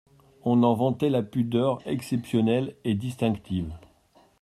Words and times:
On 0.45 0.63
en 0.63 0.73
vantait 0.73 1.11
la 1.11 1.21
pudeur 1.21 1.77
exceptionnelle 1.85 2.75
et 2.85 2.95
distinctive. 2.95 3.71